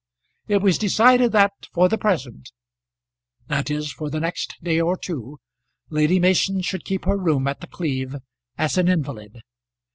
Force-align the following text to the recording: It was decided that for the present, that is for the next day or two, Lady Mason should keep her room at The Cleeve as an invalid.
It 0.47 0.63
was 0.63 0.79
decided 0.79 1.31
that 1.33 1.51
for 1.75 1.87
the 1.87 1.95
present, 1.99 2.51
that 3.49 3.69
is 3.69 3.91
for 3.91 4.09
the 4.09 4.19
next 4.19 4.55
day 4.63 4.79
or 4.81 4.97
two, 4.97 5.37
Lady 5.91 6.19
Mason 6.19 6.61
should 6.61 6.85
keep 6.85 7.05
her 7.05 7.19
room 7.19 7.45
at 7.47 7.61
The 7.61 7.67
Cleeve 7.67 8.15
as 8.57 8.79
an 8.79 8.87
invalid. 8.87 9.41